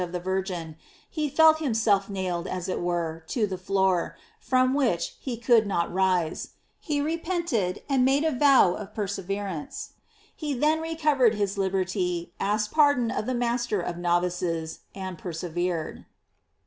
[0.01, 0.75] V13 of the Virgin,
[1.11, 5.93] he felt himself nailed, as it were, to the floor, from which he could not
[5.93, 6.53] rise.
[6.79, 9.67] He re pented, and made a vow of persevering.
[10.35, 16.07] He then recovered his liberty, asked pardon of the master of novices, and persevered.